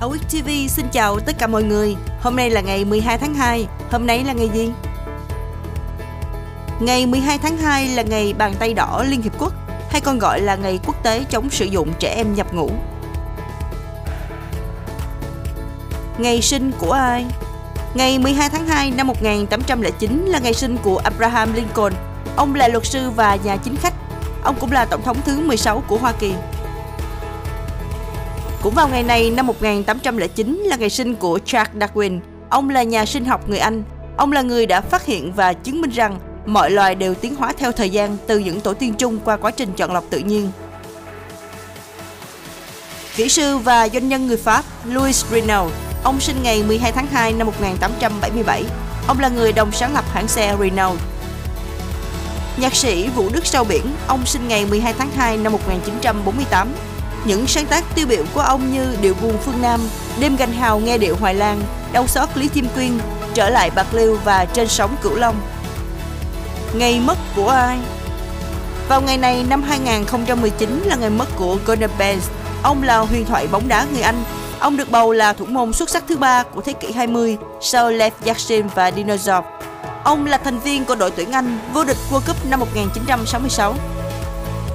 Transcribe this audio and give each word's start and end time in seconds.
Awit 0.00 0.18
TV 0.28 0.48
xin 0.68 0.86
chào 0.92 1.20
tất 1.20 1.38
cả 1.38 1.46
mọi 1.46 1.62
người. 1.62 1.96
Hôm 2.20 2.36
nay 2.36 2.50
là 2.50 2.60
ngày 2.60 2.84
12 2.84 3.18
tháng 3.18 3.34
2. 3.34 3.66
Hôm 3.90 4.06
nay 4.06 4.24
là 4.24 4.32
ngày 4.32 4.50
gì? 4.54 4.70
Ngày 6.80 7.06
12 7.06 7.38
tháng 7.38 7.56
2 7.56 7.88
là 7.88 8.02
ngày 8.02 8.34
bàn 8.38 8.54
tay 8.58 8.74
đỏ 8.74 9.04
Liên 9.08 9.22
Hiệp 9.22 9.32
Quốc, 9.38 9.52
hay 9.90 10.00
còn 10.00 10.18
gọi 10.18 10.40
là 10.40 10.56
ngày 10.56 10.80
quốc 10.86 11.02
tế 11.02 11.24
chống 11.30 11.50
sử 11.50 11.64
dụng 11.64 11.92
trẻ 11.98 12.14
em 12.16 12.34
nhập 12.34 12.54
ngũ. 12.54 12.70
Ngày 16.18 16.42
sinh 16.42 16.72
của 16.78 16.92
ai? 16.92 17.26
Ngày 17.94 18.18
12 18.18 18.50
tháng 18.50 18.66
2 18.66 18.90
năm 18.90 19.06
1809 19.06 20.26
là 20.26 20.38
ngày 20.38 20.54
sinh 20.54 20.76
của 20.82 20.96
Abraham 20.96 21.52
Lincoln. 21.52 21.92
Ông 22.36 22.54
là 22.54 22.68
luật 22.68 22.86
sư 22.86 23.10
và 23.10 23.36
nhà 23.44 23.56
chính 23.56 23.76
khách. 23.76 23.94
Ông 24.42 24.56
cũng 24.60 24.72
là 24.72 24.84
tổng 24.84 25.02
thống 25.02 25.16
thứ 25.24 25.40
16 25.40 25.82
của 25.88 25.98
Hoa 25.98 26.12
Kỳ. 26.12 26.34
Cũng 28.64 28.74
vào 28.74 28.88
ngày 28.88 29.02
này 29.02 29.30
năm 29.30 29.46
1809 29.46 30.62
là 30.64 30.76
ngày 30.76 30.90
sinh 30.90 31.14
của 31.14 31.38
Charles 31.44 31.76
Darwin. 31.76 32.20
Ông 32.50 32.70
là 32.70 32.82
nhà 32.82 33.06
sinh 33.06 33.24
học 33.24 33.48
người 33.48 33.58
Anh. 33.58 33.82
Ông 34.16 34.32
là 34.32 34.42
người 34.42 34.66
đã 34.66 34.80
phát 34.80 35.06
hiện 35.06 35.32
và 35.32 35.52
chứng 35.52 35.80
minh 35.80 35.90
rằng 35.90 36.18
mọi 36.46 36.70
loài 36.70 36.94
đều 36.94 37.14
tiến 37.14 37.34
hóa 37.34 37.52
theo 37.58 37.72
thời 37.72 37.90
gian 37.90 38.16
từ 38.26 38.38
những 38.38 38.60
tổ 38.60 38.74
tiên 38.74 38.94
chung 38.98 39.18
qua 39.24 39.36
quá 39.36 39.50
trình 39.50 39.72
chọn 39.76 39.92
lọc 39.92 40.04
tự 40.10 40.18
nhiên. 40.18 40.50
Kỹ 43.16 43.28
sư 43.28 43.58
và 43.58 43.88
doanh 43.88 44.08
nhân 44.08 44.26
người 44.26 44.36
Pháp 44.36 44.64
Louis 44.84 45.24
Renault, 45.30 45.72
ông 46.04 46.20
sinh 46.20 46.36
ngày 46.42 46.62
12 46.62 46.92
tháng 46.92 47.06
2 47.06 47.32
năm 47.32 47.46
1877. 47.46 48.64
Ông 49.06 49.20
là 49.20 49.28
người 49.28 49.52
đồng 49.52 49.72
sáng 49.72 49.94
lập 49.94 50.04
hãng 50.12 50.28
xe 50.28 50.56
Renault. 50.60 50.98
Nhạc 52.56 52.74
sĩ 52.74 53.08
Vũ 53.08 53.28
Đức 53.32 53.46
Sao 53.46 53.64
Biển, 53.64 53.84
ông 54.06 54.26
sinh 54.26 54.48
ngày 54.48 54.66
12 54.66 54.92
tháng 54.92 55.10
2 55.10 55.36
năm 55.36 55.52
1948. 55.52 56.68
Những 57.26 57.46
sáng 57.46 57.66
tác 57.66 57.84
tiêu 57.94 58.06
biểu 58.06 58.24
của 58.34 58.40
ông 58.40 58.72
như 58.72 58.96
Điệu 59.00 59.14
buồn 59.22 59.38
phương 59.44 59.62
Nam, 59.62 59.80
Đêm 60.20 60.36
gành 60.36 60.52
hào 60.52 60.78
nghe 60.80 60.98
điệu 60.98 61.16
Hoài 61.20 61.34
Lan, 61.34 61.60
Đau 61.92 62.06
xót 62.06 62.28
Lý 62.34 62.48
Kim 62.48 62.68
Quyên, 62.74 62.98
Trở 63.34 63.50
lại 63.50 63.70
Bạc 63.70 63.86
Liêu 63.94 64.18
và 64.24 64.44
Trên 64.44 64.68
sóng 64.68 64.96
Cửu 65.02 65.14
Long. 65.14 65.36
Ngày 66.74 67.00
mất 67.00 67.18
của 67.36 67.48
ai? 67.48 67.78
Vào 68.88 69.00
ngày 69.00 69.18
này 69.18 69.44
năm 69.48 69.62
2019 69.62 70.82
là 70.84 70.96
ngày 70.96 71.10
mất 71.10 71.28
của 71.36 71.58
Gordon 71.66 71.90
Banks. 71.98 72.28
Ông 72.62 72.82
là 72.82 72.98
huyền 72.98 73.24
thoại 73.24 73.46
bóng 73.46 73.68
đá 73.68 73.86
người 73.92 74.02
Anh. 74.02 74.24
Ông 74.58 74.76
được 74.76 74.90
bầu 74.90 75.12
là 75.12 75.32
thủ 75.32 75.44
môn 75.44 75.72
xuất 75.72 75.90
sắc 75.90 76.04
thứ 76.08 76.16
ba 76.16 76.42
của 76.42 76.60
thế 76.60 76.72
kỷ 76.72 76.92
20 76.92 77.36
sau 77.60 77.90
Lev 77.90 78.12
Yashin 78.26 78.66
và 78.74 78.90
Dinosaur. 78.90 79.44
Ông 80.04 80.26
là 80.26 80.38
thành 80.38 80.58
viên 80.58 80.84
của 80.84 80.94
đội 80.94 81.10
tuyển 81.10 81.32
Anh 81.32 81.58
vô 81.72 81.84
địch 81.84 81.96
World 82.10 82.20
Cup 82.26 82.46
năm 82.50 82.60
1966. 82.60 83.74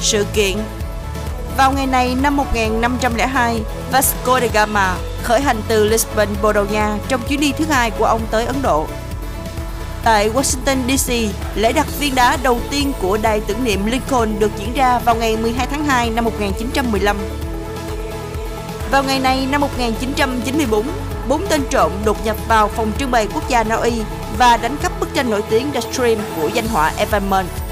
Sự 0.00 0.26
kiện 0.34 0.56
vào 1.56 1.72
ngày 1.72 1.86
này 1.86 2.16
năm 2.22 2.36
1502, 2.36 3.60
Vasco 3.92 4.40
da 4.40 4.48
Gama 4.52 4.96
khởi 5.22 5.40
hành 5.40 5.62
từ 5.68 5.84
Lisbon, 5.84 6.28
Bồ 6.42 6.52
Đào 6.52 6.64
Nha 6.64 6.98
trong 7.08 7.20
chuyến 7.28 7.40
đi 7.40 7.52
thứ 7.52 7.64
hai 7.64 7.90
của 7.90 8.04
ông 8.04 8.20
tới 8.30 8.46
Ấn 8.46 8.56
Độ. 8.62 8.86
Tại 10.04 10.30
Washington 10.30 10.76
DC, 10.96 11.12
lễ 11.54 11.72
đặt 11.72 11.86
viên 11.98 12.14
đá 12.14 12.36
đầu 12.42 12.60
tiên 12.70 12.92
của 13.00 13.18
đài 13.22 13.40
tưởng 13.40 13.64
niệm 13.64 13.86
Lincoln 13.86 14.38
được 14.38 14.50
diễn 14.58 14.72
ra 14.74 14.98
vào 14.98 15.14
ngày 15.14 15.36
12 15.36 15.66
tháng 15.66 15.84
2 15.84 16.10
năm 16.10 16.24
1915. 16.24 17.16
Vào 18.90 19.02
ngày 19.02 19.20
này 19.20 19.46
năm 19.50 19.60
1994, 19.60 20.86
bốn 21.28 21.46
tên 21.46 21.62
trộm 21.70 21.92
đột 22.04 22.24
nhập 22.24 22.36
vào 22.48 22.68
phòng 22.68 22.92
trưng 22.98 23.10
bày 23.10 23.28
quốc 23.34 23.48
gia 23.48 23.64
Na 23.64 23.74
Uy 23.74 23.92
và 24.38 24.56
đánh 24.56 24.76
cắp 24.82 25.00
bức 25.00 25.14
tranh 25.14 25.30
nổi 25.30 25.42
tiếng 25.50 25.72
The 25.72 25.80
Stream 25.80 26.18
của 26.36 26.48
danh 26.48 26.68
họa 26.68 26.92
Evan 26.96 27.30
Munch. 27.30 27.63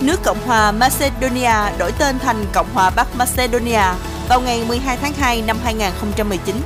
Nước 0.00 0.20
Cộng 0.24 0.40
hòa 0.46 0.72
Macedonia 0.72 1.76
đổi 1.78 1.92
tên 1.98 2.18
thành 2.18 2.44
Cộng 2.52 2.74
hòa 2.74 2.90
Bắc 2.90 3.16
Macedonia 3.16 3.82
vào 4.28 4.40
ngày 4.40 4.64
12 4.68 4.96
tháng 4.96 5.12
2 5.12 5.42
năm 5.42 5.58
2019. 5.64 6.56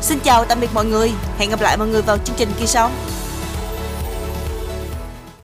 Xin 0.00 0.18
chào 0.20 0.44
tạm 0.44 0.60
biệt 0.60 0.70
mọi 0.74 0.84
người, 0.84 1.12
hẹn 1.38 1.50
gặp 1.50 1.60
lại 1.60 1.76
mọi 1.76 1.88
người 1.88 2.02
vào 2.02 2.18
chương 2.18 2.36
trình 2.36 2.48
kỳ 2.58 2.66
sau. 2.66 2.90